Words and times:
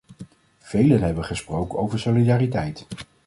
Velen 0.59 1.01
hebben 1.01 1.23
gesproken 1.25 1.79
over 1.79 1.99
solidariteit. 1.99 2.85